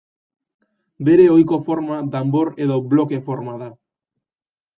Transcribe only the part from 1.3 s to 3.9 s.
ohiko forma danbor edo bloke forma da.